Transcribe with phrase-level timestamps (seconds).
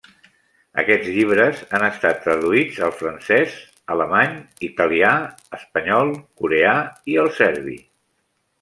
[0.83, 3.53] Aquests llibres han estat traduïts al francès,
[3.97, 4.33] alemany,
[4.69, 5.13] italià,
[5.61, 6.75] espanyol, coreà,
[7.15, 7.77] i el serbi.